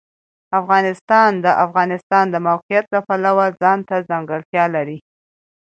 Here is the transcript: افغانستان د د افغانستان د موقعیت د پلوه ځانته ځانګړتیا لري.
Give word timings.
افغانستان 0.59 1.31
د 1.39 1.41
د 1.45 1.47
افغانستان 1.65 2.25
د 2.29 2.35
موقعیت 2.47 2.85
د 2.91 2.95
پلوه 3.07 3.45
ځانته 3.61 3.95
ځانګړتیا 4.09 4.65
لري. 4.75 4.97